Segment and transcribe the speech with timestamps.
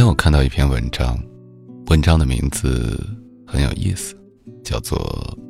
[0.00, 1.22] 今天我看到一篇文章，
[1.88, 3.06] 文章的名字
[3.46, 4.16] 很有意思，
[4.64, 4.98] 叫做《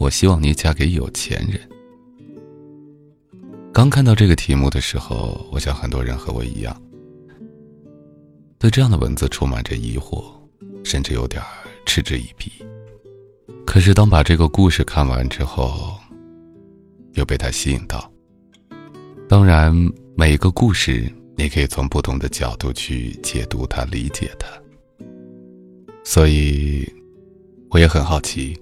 [0.00, 1.60] 我希望你嫁给有钱人》。
[3.72, 6.76] 刚看到这个题目的时候，我想很多人和我一样，
[8.58, 10.24] 对这样的文字充满着疑惑，
[10.82, 11.40] 甚至有点
[11.86, 12.50] 嗤之以鼻。
[13.64, 15.94] 可是当把这个故事看完之后，
[17.12, 18.10] 又被它吸引到。
[19.28, 19.72] 当然，
[20.16, 21.08] 每一个故事。
[21.36, 24.46] 你可以从不同的角度去解读它、理解它，
[26.04, 26.88] 所以
[27.70, 28.56] 我也很好奇，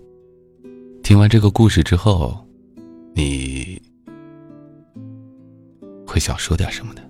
[1.03, 2.37] 听完这个故事之后，
[3.15, 3.81] 你
[6.07, 7.03] 会想说点什么呢？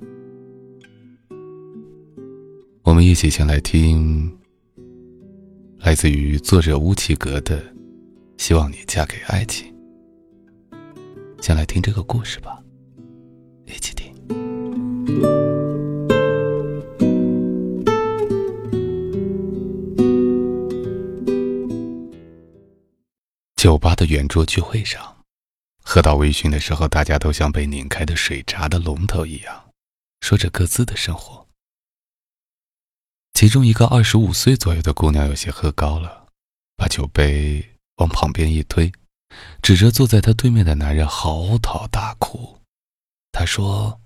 [2.83, 4.37] 我们一起先来听
[5.79, 7.61] 来自于作者乌奇格的
[8.39, 9.73] 《希望你嫁给爱情》，
[11.41, 12.61] 先来听这个故事吧，
[13.67, 14.00] 一起听。
[23.61, 25.23] 酒吧的圆桌聚会上，
[25.83, 29.71] 喝到微醺的时候，大家都像被拧开的水闸的龙头一样，
[30.23, 31.47] 说着各自的生活。
[33.35, 36.27] 其中一个二十五岁左右的姑娘有些喝高了，
[36.75, 38.91] 把酒杯往旁边一推，
[39.61, 42.61] 指着坐在她对面的男人嚎啕大哭。
[43.31, 44.01] 她说：“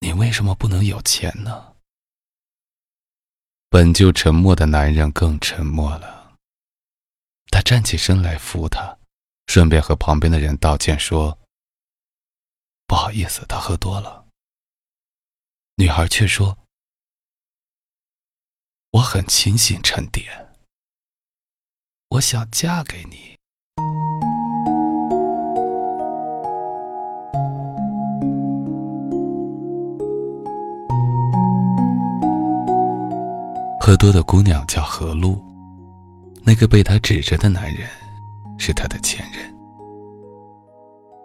[0.00, 1.74] 你为什么不能有钱呢？”
[3.68, 6.23] 本就沉默的男人更沉默了。
[7.50, 8.98] 他站起身来扶她，
[9.46, 11.38] 顺便和旁边的人道歉说
[12.86, 14.26] ：“不好意思，他喝多了。”
[15.76, 16.58] 女孩却说
[18.90, 20.54] ：“我很清醒沉淀，
[22.08, 23.34] 我想嫁给你。”
[33.80, 35.53] 喝多的姑娘叫何露。
[36.46, 37.88] 那个被他指着的男人，
[38.58, 39.52] 是他的前任。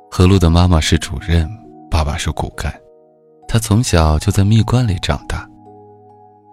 [0.10, 1.50] 何露的妈妈是主任，
[1.92, 2.74] 爸爸是骨干，
[3.48, 5.48] 他从小就在蜜罐里长大，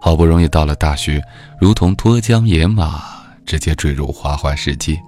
[0.01, 1.21] 好不容易到了大学，
[1.59, 3.01] 如同脱缰野马，
[3.45, 5.01] 直接坠入花花世界。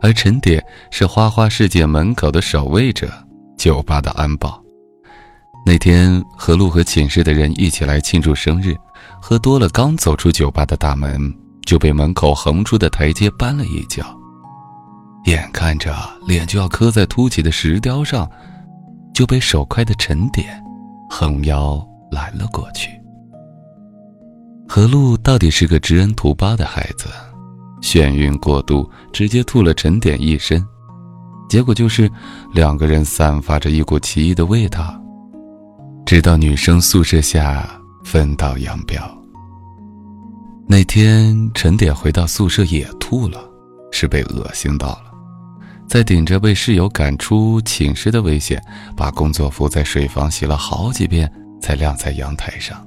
[0.00, 3.08] 而陈典是花花世界门口的守卫者，
[3.56, 4.62] 酒吧的安保。
[5.66, 8.76] 那天，何露和寝室的人一起来庆祝生日，
[9.20, 11.32] 喝多了，刚走出酒吧的大门。
[11.64, 14.04] 就被门口横出的台阶绊了一脚，
[15.26, 15.94] 眼看着
[16.26, 18.28] 脸就要磕在凸起的石雕上，
[19.14, 20.62] 就被手快的陈典
[21.08, 21.80] 横腰
[22.10, 22.90] 拦了过去。
[24.68, 27.06] 何露到底是个知恩图报的孩子，
[27.82, 30.66] 眩晕过度，直接吐了陈典一身，
[31.48, 32.10] 结果就是
[32.54, 34.98] 两个人散发着一股奇异的味道，
[36.06, 37.68] 直到女生宿舍下
[38.02, 39.21] 分道扬镳。
[40.66, 43.44] 那天，陈典回到宿舍也吐了，
[43.90, 45.12] 是被恶心到了，
[45.86, 48.62] 在顶着被室友赶出寝室的危险，
[48.96, 51.30] 把工作服在水房洗了好几遍
[51.60, 52.86] 才晾在阳台上。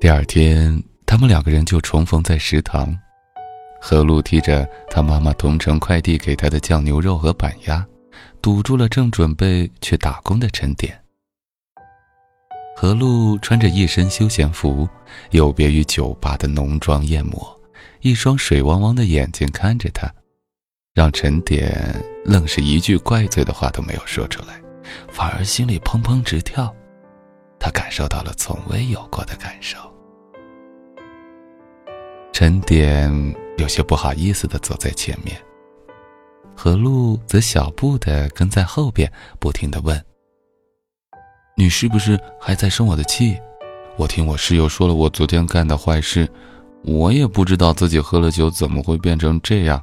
[0.00, 2.96] 第二天，他们两个人就重逢在食堂，
[3.78, 7.84] 何露提着他妈妈同城快递给他的酱牛肉和板鸭，
[8.40, 10.98] 堵住了正准备去打工的陈典。
[12.80, 14.88] 何露穿着一身休闲服，
[15.32, 17.60] 有别于酒吧的浓妆艳抹，
[18.02, 20.08] 一双水汪汪的眼睛看着他，
[20.94, 21.76] 让陈典
[22.24, 24.62] 愣是一句怪罪的话都没有说出来，
[25.08, 26.72] 反而心里砰砰直跳。
[27.58, 29.76] 他感受到了从未有过的感受。
[32.32, 33.12] 陈典
[33.56, 35.36] 有些不好意思的走在前面，
[36.54, 40.00] 何露则小步的跟在后边，不停的问。
[41.58, 43.36] 你是不是还在生我的气？
[43.96, 46.30] 我听我室友说了我昨天干的坏事，
[46.84, 49.82] 我也不知道自己喝了酒怎么会变成这样。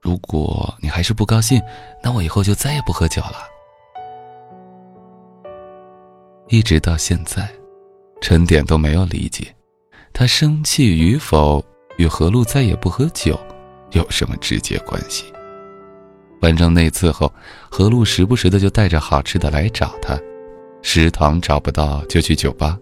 [0.00, 1.60] 如果你还是不高兴，
[2.02, 3.34] 那我以后就再也不喝酒了。
[6.48, 7.46] 一直到现在，
[8.22, 9.54] 陈典都没有理解，
[10.14, 11.62] 他生气与否
[11.98, 13.38] 与何露再也不喝酒
[13.90, 15.26] 有什么直接关系。
[16.40, 17.30] 反正那次后，
[17.70, 20.18] 何露时不时的就带着好吃的来找他。
[20.82, 22.78] 食堂找不到就去酒吧，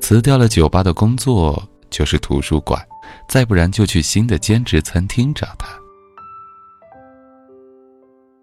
[0.00, 2.84] 辞掉了酒吧的工作就是图书馆，
[3.28, 5.68] 再不然就去新的兼职餐厅找他。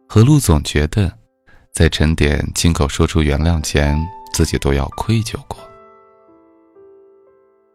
[0.08, 1.12] 何露总觉得，
[1.72, 3.98] 在陈典亲口说出原谅前，
[4.34, 5.58] 自己都要愧疚过。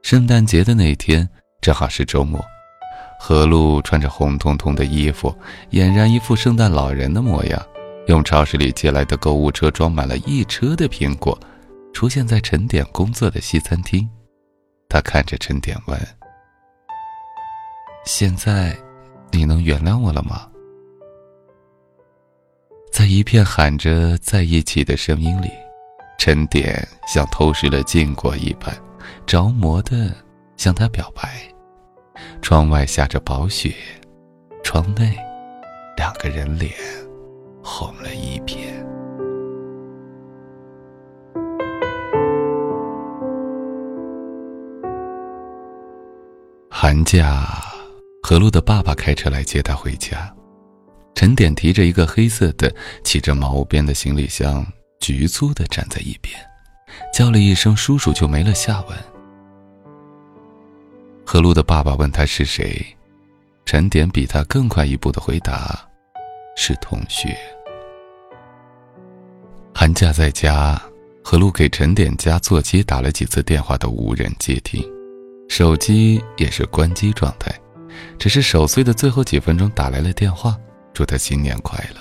[0.03, 1.29] 圣诞节的那天
[1.61, 2.41] 正好是周末，
[3.19, 5.35] 何露穿着红彤彤的衣服，
[5.71, 7.67] 俨然一副圣诞老人的模样。
[8.07, 11.39] 用超市里借来的购物车装满了一车的苹果，
[11.93, 14.09] 出现在陈典工作的西餐厅。
[14.89, 15.99] 他看着陈典问
[18.07, 18.77] ：“现在，
[19.33, 20.49] 你能原谅我了吗？”
[22.93, 25.51] 在一片喊着在一起的声音里，
[26.17, 28.75] 陈典像偷食了禁果一般，
[29.27, 30.15] 着魔的
[30.57, 31.43] 向他表白。
[32.41, 33.75] 窗外下着薄雪，
[34.63, 35.17] 窗内
[35.97, 36.73] 两个人脸
[37.69, 38.73] 红了一片。
[46.71, 47.61] 寒假，
[48.23, 50.33] 何璐的爸爸开车来接他回家。
[51.17, 52.73] 陈典提着一个黑色的、
[53.03, 54.65] 起着毛边的行李箱，
[55.01, 56.39] 局促的站在一边，
[57.13, 58.97] 叫了一声“叔叔”，就没了下文。
[61.25, 62.87] 何璐的爸爸问他是谁，
[63.65, 65.77] 陈典比他更快一步的回答
[66.55, 67.37] ：“是同学。”
[69.79, 70.81] 寒假在家，
[71.23, 74.83] 何璐给陈典家座机打了几次电话，都无人接听。
[75.51, 77.55] 手机也是关机状态，
[78.19, 80.57] 只是守岁的最后几分钟打来了电话，
[80.95, 82.01] 祝他新年快乐。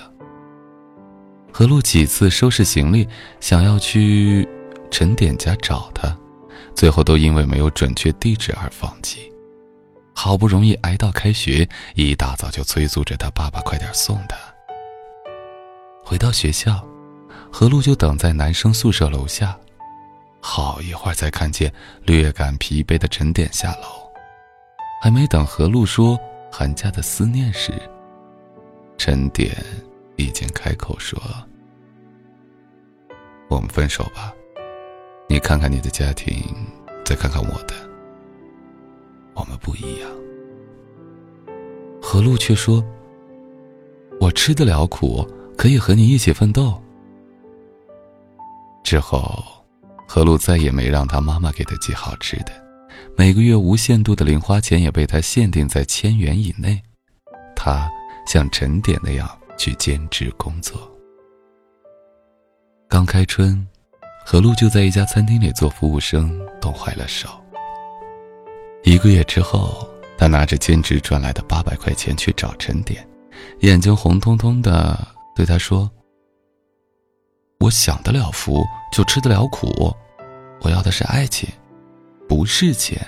[1.52, 3.06] 何璐几次收拾行李，
[3.40, 4.48] 想要去
[4.90, 6.16] 陈典家找他，
[6.74, 9.30] 最后都因为没有准确地址而放弃。
[10.14, 14.36] 好不容易挨到开学，一大早就催促着他爸爸快点送他。
[16.02, 16.82] 回到学校，
[17.50, 19.56] 何璐就等在男生宿舍楼下。
[20.38, 21.72] 好一会儿才看见
[22.04, 23.88] 略感疲惫的陈典下楼，
[25.02, 26.16] 还没等何璐说
[26.52, 27.72] 寒假的思念时，
[28.96, 29.56] 陈典
[30.14, 31.20] 已经开口说
[33.50, 34.32] ：“我们分手吧，
[35.28, 36.40] 你看看你的家庭，
[37.04, 37.74] 再看看我的，
[39.34, 40.08] 我们不一样。”
[42.00, 42.84] 何璐却说
[44.20, 45.28] ：“我吃得了苦，
[45.58, 46.80] 可以和你一起奋斗。”
[48.86, 49.44] 之后。
[50.08, 52.52] 何璐再也没让他妈妈给他寄好吃的，
[53.16, 56.80] 每个月无限度的零花钱也被他限定在千元以内。
[57.56, 57.90] 他
[58.24, 59.28] 像陈典那样
[59.58, 60.88] 去兼职工作。
[62.88, 63.66] 刚开春，
[64.24, 67.28] 何璐就在一家餐厅里做服务生，冻坏了手。
[68.84, 73.04] 一个月之后，他拿着兼职赚来的八百块钱去找陈典，
[73.62, 74.96] 眼睛红彤彤的
[75.34, 75.90] 对他说。
[77.58, 79.94] 我享得了福，就吃得了苦。
[80.60, 81.48] 我要的是爱情，
[82.28, 83.04] 不是钱。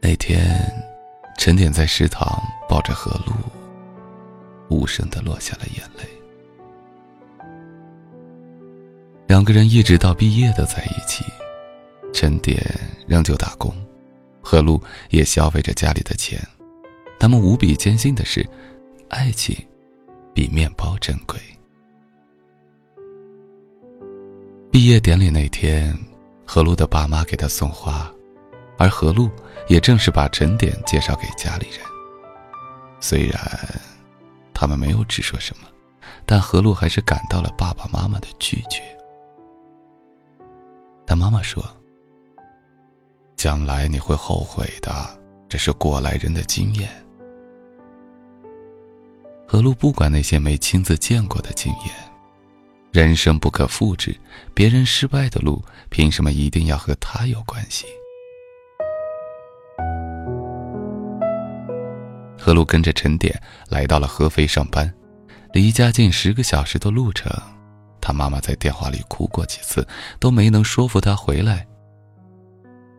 [0.00, 0.70] 那天，
[1.38, 3.32] 陈典在食堂抱着何璐，
[4.68, 6.04] 无声的落下了眼泪。
[9.26, 11.24] 两个人一直到毕业都在一起，
[12.12, 12.62] 陈典
[13.06, 13.74] 仍旧打工，
[14.42, 16.38] 何璐也消费着家里的钱。
[17.18, 18.46] 他们无比坚信的是，
[19.08, 19.56] 爱情。
[20.34, 21.38] 比面包珍贵。
[24.70, 25.96] 毕业典礼那天，
[26.44, 28.12] 何璐的爸妈给他送花，
[28.76, 29.30] 而何璐
[29.68, 31.78] 也正是把陈典介绍给家里人。
[33.00, 33.40] 虽然
[34.52, 35.68] 他们没有直说什么，
[36.26, 38.82] 但何璐还是感到了爸爸妈妈的拒绝。
[41.06, 41.62] 但妈妈说
[43.36, 44.90] ：“将来你会后悔的，
[45.48, 46.90] 这是过来人的经验。”
[49.54, 51.94] 何璐不管那些没亲自见过的经验，
[52.90, 54.12] 人生不可复制，
[54.52, 57.86] 别人失败的路，凭什么一定要和他有关系？
[62.36, 64.92] 何璐跟着陈典来到了合肥上班，
[65.52, 67.30] 离家近十个小时的路程，
[68.00, 69.86] 他妈妈在电话里哭过几次，
[70.18, 71.64] 都没能说服他回来。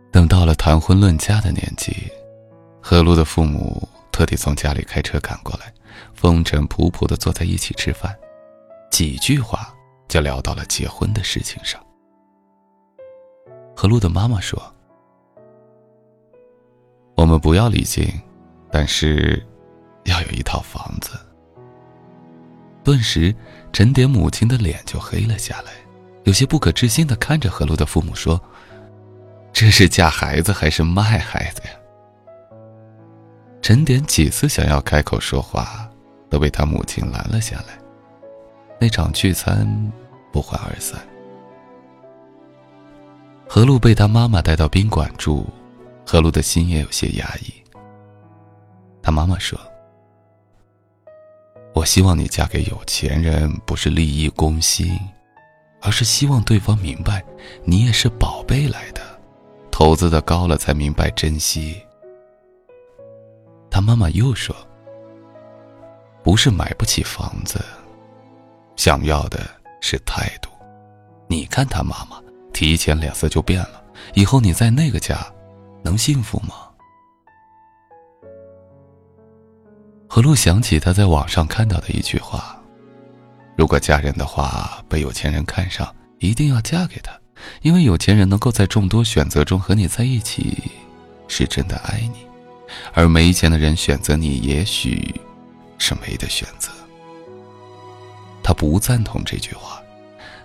[0.10, 2.10] 等到了谈婚论嫁的年纪，
[2.80, 5.74] 何璐的父母特地从家里开车赶过来。
[6.14, 8.16] 风尘仆仆的坐在一起吃饭，
[8.92, 9.74] 几句话
[10.08, 11.82] 就聊到了结婚的事情上。
[13.75, 14.62] 何璐的妈妈说
[17.16, 18.08] ：“我们不要离境，
[18.72, 19.46] 但是
[20.06, 21.12] 要有一套房子。”
[22.84, 23.36] 顿时，
[23.74, 25.72] 陈典母亲的脸就黑了下来，
[26.24, 28.40] 有些不可置信的看着何璐的父母说
[29.52, 31.70] ：“这是嫁孩子还是卖孩子呀？”
[33.62, 35.85] 陈典几次想要开口说话。
[36.36, 37.80] 都被他母亲拦了下来。
[38.77, 39.65] 那场聚餐
[40.34, 41.00] 不欢而散。
[43.48, 45.46] 何璐被他妈妈带到宾馆住，
[46.06, 47.54] 何璐的心也有些压抑。
[49.01, 49.58] 他妈妈说
[51.74, 55.00] ：“我希望你嫁给有钱人，不是利益攻心，
[55.82, 57.24] 而是希望对方明白，
[57.63, 59.00] 你也是宝贝来的，
[59.72, 61.82] 投资的高了才明白珍惜。”
[63.72, 64.54] 他妈妈又说。
[66.25, 67.63] 不是买不起房子，
[68.75, 69.39] 想要的
[69.79, 70.50] 是态度。
[71.27, 72.20] 你看他妈妈
[72.51, 73.84] 提前脸色就变了，
[74.15, 75.24] 以后你在那个家
[75.84, 76.55] 能幸福吗？
[80.10, 82.60] 何璐想起他在网上看到的一句话
[83.55, 87.12] ：“如果嫁人的话，被有钱人看上，一定要嫁给他，
[87.62, 90.58] 因为有钱人能够在众多选择中和你在一起，
[91.27, 92.25] 是真的爱你；
[92.96, 95.13] 而没钱的人选择你，也许
[95.77, 96.72] 是没得选择。”
[98.44, 99.82] 他不赞同这句话，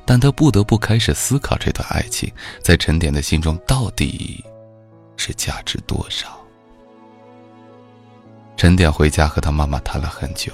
[0.06, 2.32] 但他不得不开始思考这段爱情
[2.62, 4.42] 在陈典的心中到底
[5.16, 6.40] 是价值多少。
[8.56, 10.52] 陈典回家和他妈妈谈了很久，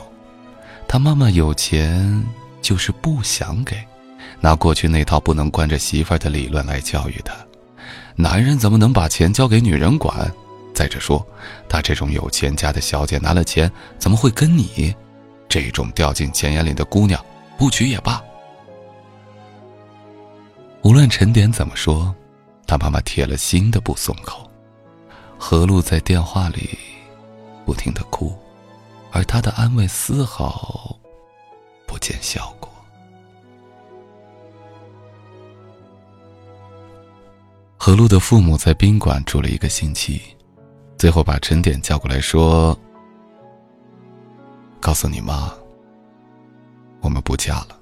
[0.88, 2.24] 他妈妈有钱
[2.60, 3.76] 就是不想给，
[4.40, 7.34] 拿过去那套不能惯着媳妇儿的理论来教育他。
[8.16, 10.32] 男人怎么能把钱交给女人管？
[10.76, 11.26] 再者说，
[11.70, 14.94] 他这种有钱家的小姐拿了钱，怎么会跟你
[15.48, 17.24] 这种掉进钱眼里的姑娘
[17.56, 18.22] 不娶也罢？
[20.82, 22.14] 无论陈典怎么说，
[22.66, 24.48] 他妈妈铁了心的不松口。
[25.38, 26.78] 何璐在电话里。
[27.64, 28.32] 不停的哭，
[29.10, 30.96] 而他的安慰丝毫
[31.84, 32.70] 不见效果。
[37.76, 40.22] 何璐的父母在宾馆住了一个星期，
[40.98, 42.78] 最后把陈典叫过来说
[44.80, 45.52] ：“告诉你妈，
[47.00, 47.78] 我们不嫁了。”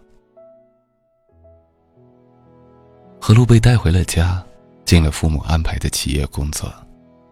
[3.20, 4.44] 何璐被带回了家，
[4.84, 6.72] 进了父母安排的企业工作。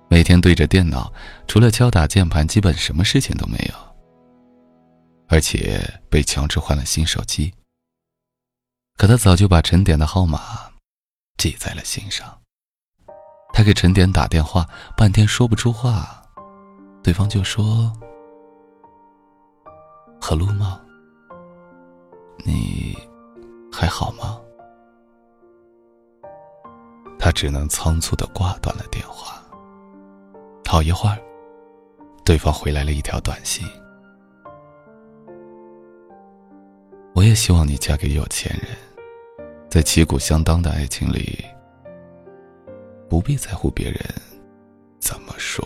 [0.08, 1.12] 每天对着电脑，
[1.48, 3.74] 除了敲打键盘，基本什么事情都没有。
[5.28, 7.52] 而且被强制换了新手机。
[8.98, 10.70] 可他早就把陈典的号码
[11.38, 12.41] 记在了心上。
[13.52, 14.66] 他给陈典打电话，
[14.96, 16.22] 半天说不出话，
[17.02, 17.92] 对方就说
[20.20, 20.80] ：“何璐吗？
[22.44, 22.96] 你
[23.70, 24.40] 还好吗？”
[27.18, 29.40] 他只能仓促的挂断了电话。
[30.66, 31.18] 好一会儿，
[32.24, 33.68] 对方回来了一条短信
[37.14, 38.66] ：“我也希望你嫁给有钱人，
[39.68, 41.44] 在旗鼓相当的爱情里，
[43.12, 44.00] 不必在乎别人
[44.98, 45.62] 怎么说。”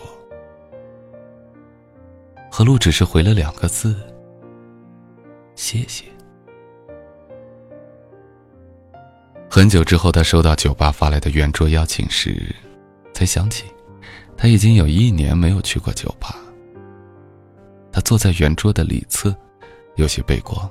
[2.51, 3.95] 何璐只是回了两个字
[5.55, 6.03] ：“谢谢。”
[9.49, 12.53] 很久之后，他收到酒吧发来的圆桌邀请时，
[13.13, 13.63] 才想起。
[14.35, 16.35] 他已经有一年没有去过酒吧。
[17.93, 19.33] 他坐在圆桌的里侧，
[19.95, 20.69] 有些背光，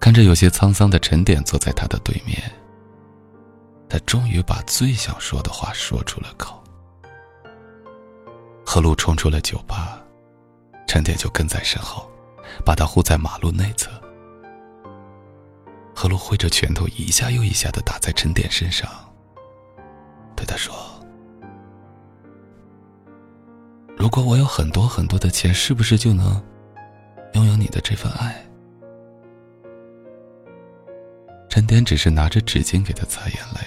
[0.00, 2.40] 看着有些沧桑的陈典坐在他的对面。
[3.94, 6.60] 他终于把最想说的话说出了口。
[8.66, 10.02] 何璐冲出了酒吧，
[10.84, 12.10] 陈典就跟在身后，
[12.66, 13.88] 把他护在马路内侧。
[15.94, 18.90] 何璐挥着拳头，一下又一下的打在陈典身上，
[20.34, 20.74] 对他说。
[23.96, 26.42] 如果我有很多很多的钱，是不是就能
[27.34, 28.44] 拥有你的这份爱？
[31.48, 33.60] 陈典只是拿着纸巾给他擦眼泪，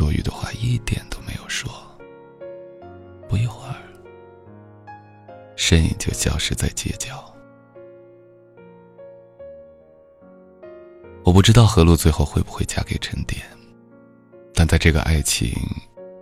[0.00, 1.70] 多余的话一点都没有说。
[3.28, 3.76] 不一会儿，
[5.56, 7.22] 身影就消失在街角。
[11.22, 13.42] 我不知道何璐最后会不会嫁给陈典，
[14.54, 15.52] 但在这个爱情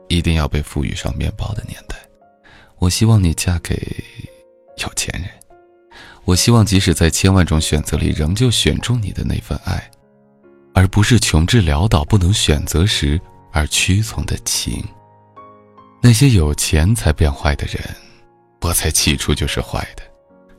[0.09, 1.97] 一定要被赋予上面包的年代。
[2.79, 3.77] 我希望你嫁给
[4.79, 5.31] 有钱人，
[6.25, 9.89] 我希望即使在千万种选择里，仍旧选中你的那份爱，
[10.75, 13.21] 而不是穷至潦倒不能选择时
[13.53, 14.85] 而屈从的情。
[16.01, 17.83] 那些有钱才变坏的人，
[18.61, 20.03] 我才起初就是坏的，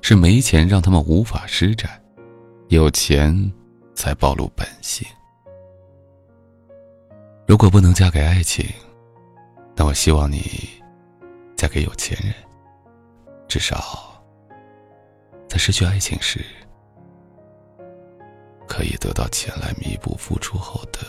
[0.01, 2.01] 是没钱让他们无法施展，
[2.67, 3.51] 有钱
[3.93, 5.07] 才暴露本性。
[7.47, 8.65] 如果不能嫁给爱情，
[9.75, 10.69] 那我希望你。
[11.55, 12.33] 嫁给有钱人，
[13.49, 14.23] 至少
[15.45, 16.39] 在失去爱情时，
[18.65, 20.99] 可以得到钱来弥补付出后的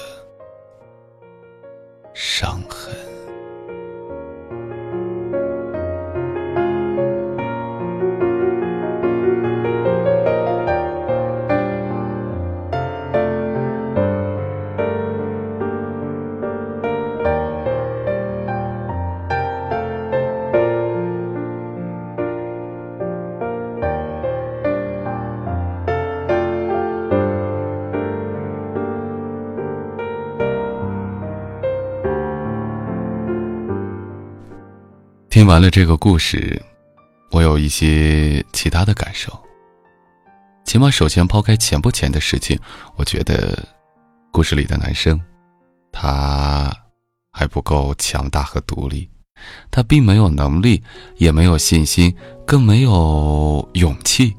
[2.23, 3.10] 伤痕。
[35.41, 36.61] 听完了这个故事，
[37.31, 39.33] 我有一些其他的感受。
[40.67, 42.61] 起码首先抛开钱不钱的事情，
[42.95, 43.59] 我觉得，
[44.31, 45.19] 故事里的男生，
[45.93, 46.71] 他
[47.33, 49.09] 还不够强大和独立，
[49.71, 50.83] 他并没有能力，
[51.17, 52.15] 也没有信心，
[52.47, 54.37] 更没有勇气，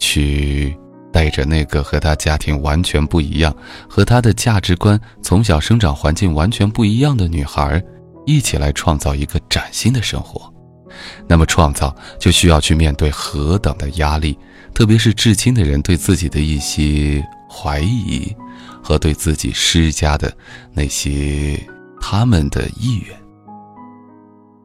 [0.00, 0.76] 去
[1.12, 3.56] 带着那个和他家庭完全不一样、
[3.88, 7.80] 和他的价值观、从小生长环境完全不一样的女孩，
[8.26, 10.52] 一起来创造一个崭新的生活。
[11.26, 14.38] 那么，创造就需要去面对何等的压力。
[14.74, 18.34] 特别是至亲的人对自己的一些怀疑，
[18.82, 20.34] 和对自己施加的
[20.72, 21.60] 那些
[22.00, 23.14] 他们的意愿，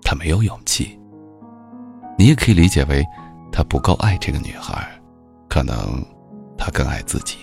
[0.04, 0.98] 他没有勇气。
[2.18, 3.06] 你也可以理解为，
[3.52, 4.88] 他不够爱这个女孩，
[5.50, 6.06] 可能
[6.58, 7.38] 他更爱自己。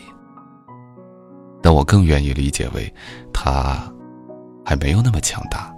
[1.63, 2.93] 但我更愿意理解为，
[3.33, 3.93] 他
[4.65, 5.74] 还没有那么强大，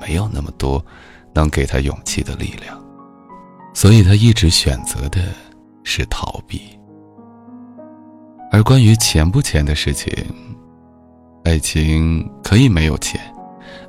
[0.00, 0.84] 没有那么多
[1.34, 2.78] 能给他勇气的力量，
[3.74, 5.22] 所以他一直选择的。
[5.88, 6.60] 是逃避，
[8.50, 10.12] 而关于钱不钱的事情，
[11.44, 13.20] 爱情可以没有钱，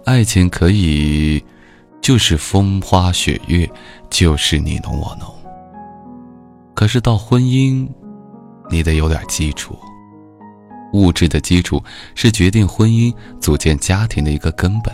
[0.05, 1.43] 爱情可以
[1.99, 3.67] 就是风花雪月，
[4.11, 5.27] 就是你侬我侬。
[6.75, 7.89] 可是到婚姻，
[8.69, 9.75] 你得有点基础，
[10.93, 11.83] 物质的基础
[12.13, 13.11] 是决定婚姻、
[13.41, 14.93] 组建家庭的一个根本。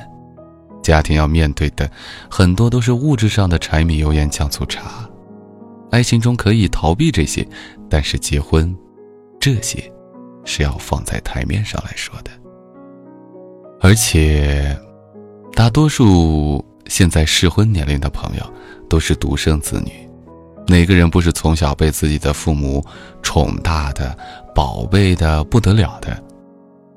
[0.84, 1.90] 家庭要面对的
[2.30, 5.10] 很多都是物质上的柴米油盐酱醋茶。
[5.90, 7.48] 爱情中可以逃避这些，
[7.90, 8.76] 但是结婚，
[9.40, 9.92] 这些
[10.44, 12.32] 是要放在台面上来说的。
[13.80, 14.78] 而且，
[15.54, 18.54] 大多数现在适婚年龄的朋友
[18.90, 19.92] 都是独生子女，
[20.68, 22.84] 哪个人不是从小被自己的父母
[23.22, 24.18] 宠大的、
[24.56, 26.22] 宝贝的不得了的？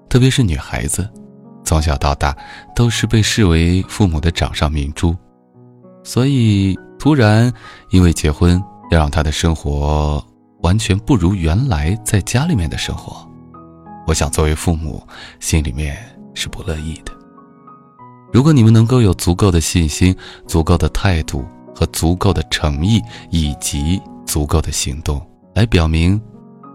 [0.09, 1.07] 特别是女孩子，
[1.67, 2.35] 从小到大
[2.75, 5.15] 都是被视为父母的掌上明珠，
[6.03, 7.53] 所以突然
[7.91, 8.59] 因为结婚。
[8.89, 10.25] 要让他的生活
[10.61, 13.29] 完全不如原来在家里面的生活，
[14.07, 15.05] 我想作为父母
[15.41, 15.99] 心里面
[16.35, 17.11] 是不乐意的。
[18.33, 25.21] 如果你们能够有足够的信心、足够的态度和足够的诚意，以及足够的行动，
[25.53, 26.23] 来表明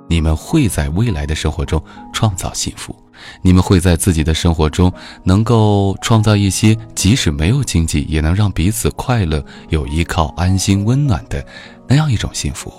[0.09, 2.93] 你们会在未来的生活中创造幸福，
[3.41, 4.91] 你们会在自己的生活中
[5.23, 11.45] 能够创造一些即使没有经济也能让彼此快乐、有依靠、安心、温暖的。
[11.87, 12.71] 那样一种幸福，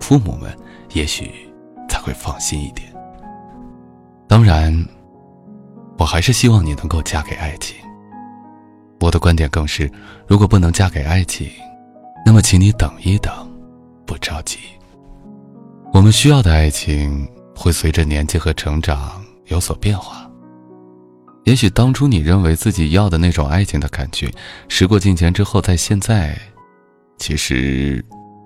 [0.00, 0.52] 父母们
[0.94, 1.30] 也许
[1.88, 2.92] 才会放心一点。
[4.26, 4.74] 当然，
[5.96, 7.76] 我还是希望你能够嫁给爱情。
[9.00, 9.88] 我的观点更是，
[10.26, 11.48] 如果不能嫁给爱情，
[12.26, 13.32] 那么请你等一等，
[14.04, 14.58] 不着急。
[15.92, 19.21] 我们需要的爱情会随着年纪和成长
[19.52, 20.28] 有所变化。
[21.44, 24.32] 也许当初你认为自己要的那种爱情的感觉，
[24.68, 26.36] 时过境迁之后，在现在，
[27.18, 28.04] 其实。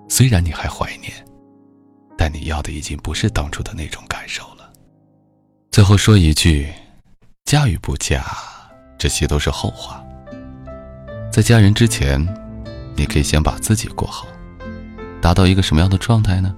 [0.09, 1.11] 虽然你还怀念，
[2.17, 4.71] 但你要的已经不是当初的那种感受了。
[5.69, 6.71] 最后说一句，
[7.43, 8.23] 嫁与不嫁，
[8.97, 10.01] 这些都是后话。
[11.29, 12.25] 在嫁人之前，
[12.95, 14.25] 你可以先把自己过好，
[15.21, 16.55] 达到一个什么样的状态呢？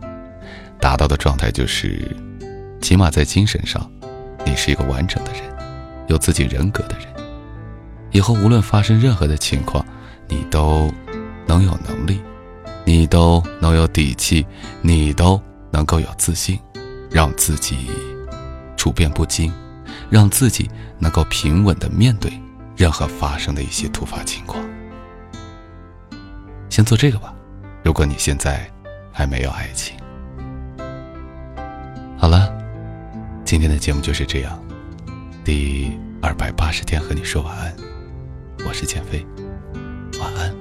[0.80, 2.16] 达到的状态就是，
[2.80, 3.92] 起码在精神上，
[4.46, 5.42] 你是一个完整的人，
[6.08, 7.08] 有自己人格的人。
[8.12, 9.86] 以后无论发生任何的情况，
[10.28, 10.92] 你都
[11.46, 12.22] 能有能力。
[12.86, 14.44] 你都能有底气，
[14.82, 16.60] 你都能够有自信，
[17.12, 17.92] 让自己
[18.76, 19.54] 处变不惊，
[20.10, 22.32] 让自己能够平稳的面对
[22.76, 24.64] 任何发生的一些突发情况。
[26.68, 27.32] 先做这个吧，
[27.84, 28.68] 如果你现在
[29.12, 29.96] 还没有爱情。
[32.18, 32.52] 好了，
[33.50, 34.64] 今天的节目就是这样。
[35.44, 37.76] 第二百八十天，和你说晚安。
[38.64, 39.26] 我是减肥，
[40.20, 40.59] 晚安。